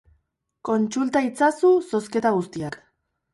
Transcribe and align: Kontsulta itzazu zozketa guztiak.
Kontsulta 0.69 1.21
itzazu 1.27 1.71
zozketa 1.91 2.33
guztiak. 2.39 2.81